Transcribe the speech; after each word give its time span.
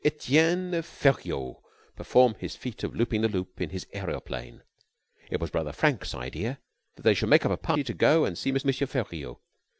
Etienne 0.03 0.81
Feriaud 0.81 1.57
perform 1.95 2.33
his 2.39 2.55
feat 2.55 2.83
of 2.83 2.95
looping 2.95 3.21
the 3.21 3.27
loop 3.29 3.61
in 3.61 3.69
his 3.69 3.85
aeroplane. 3.93 4.63
It 5.29 5.39
was 5.39 5.51
Brother 5.51 5.71
Frank's 5.73 6.15
idea 6.15 6.57
that 6.95 7.03
they 7.03 7.13
should 7.13 7.29
make 7.29 7.45
up 7.45 7.51
a 7.51 7.57
party 7.57 7.83
to 7.83 7.93
go 7.93 8.25
and 8.25 8.35
see 8.35 8.49
M. 8.49 8.55
Feriaud. 8.87 9.37